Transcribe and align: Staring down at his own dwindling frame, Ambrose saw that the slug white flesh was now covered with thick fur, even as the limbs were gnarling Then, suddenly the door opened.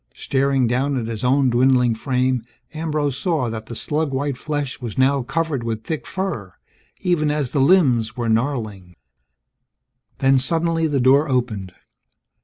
Staring 0.15 0.65
down 0.65 0.97
at 0.97 1.05
his 1.05 1.23
own 1.23 1.51
dwindling 1.51 1.93
frame, 1.93 2.43
Ambrose 2.73 3.19
saw 3.19 3.51
that 3.51 3.67
the 3.67 3.75
slug 3.75 4.11
white 4.15 4.35
flesh 4.35 4.81
was 4.81 4.97
now 4.97 5.21
covered 5.21 5.61
with 5.63 5.83
thick 5.83 6.07
fur, 6.07 6.51
even 7.01 7.29
as 7.29 7.51
the 7.51 7.61
limbs 7.61 8.17
were 8.17 8.27
gnarling 8.27 8.95
Then, 10.17 10.39
suddenly 10.39 10.87
the 10.87 10.99
door 10.99 11.29
opened. 11.29 11.75